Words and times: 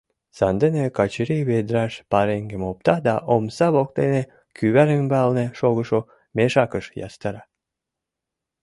Сандене 0.37 0.85
Качырий 0.97 1.43
ведраш 1.49 1.93
пареҥгым 2.11 2.63
опта 2.69 2.95
да 3.07 3.15
омса 3.33 3.67
воктене 3.75 4.21
кӱвар 4.57 4.89
ӱмбалне 4.99 5.45
шогышо 5.59 5.99
мешакыш 6.37 6.85
ястара. 7.07 7.41